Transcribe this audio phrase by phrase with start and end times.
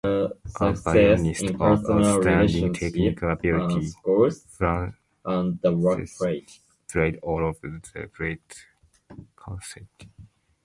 [0.03, 0.29] A
[0.59, 3.87] violinist of outstanding technical ability,
[4.59, 6.59] Francescatti
[6.91, 8.65] played all of the great
[9.37, 10.09] concerti.